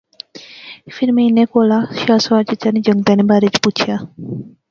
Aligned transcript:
فیر 0.93 1.09
میں 1.15 1.25
انیں 1.27 1.45
کولا 1.53 1.79
شاہ 2.01 2.17
سوار 2.25 2.43
چچا 2.49 2.69
نے 2.73 2.79
جنگتے 2.87 3.11
نے 3.17 3.23
بارے 3.29 3.45
وچ 3.49 3.57
پچھیا 3.63 3.95